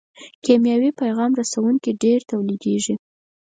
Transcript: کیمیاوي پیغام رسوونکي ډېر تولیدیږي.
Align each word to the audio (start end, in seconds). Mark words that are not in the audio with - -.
کیمیاوي 0.43 0.89
پیغام 1.01 1.31
رسوونکي 1.39 1.91
ډېر 2.03 2.19
تولیدیږي. 2.31 2.95